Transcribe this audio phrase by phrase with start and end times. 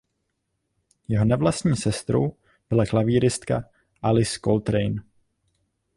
[1.07, 2.35] Jeho nevlastní sestrou
[2.69, 3.63] byla klavíristka
[4.01, 4.95] Alice Coltrane.